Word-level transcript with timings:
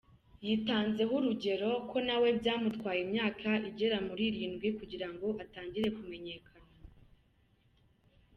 Yitanzeho 0.45 1.13
urugero 1.19 1.69
ko 1.89 1.97
na 2.07 2.15
we 2.21 2.27
byamutwaye 2.39 2.99
imyaka 3.05 3.49
igera 3.69 3.97
muri 4.07 4.23
irindwi 4.31 4.67
kugira 4.79 5.07
ngo 5.13 5.27
atangire 5.43 5.87
kumenyekana. 5.97 6.69